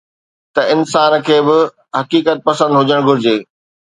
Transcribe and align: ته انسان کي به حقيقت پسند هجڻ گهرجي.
ته 0.53 0.61
انسان 0.75 1.11
کي 1.25 1.37
به 1.47 1.57
حقيقت 1.99 2.37
پسند 2.47 2.71
هجڻ 2.79 2.99
گهرجي. 3.07 3.37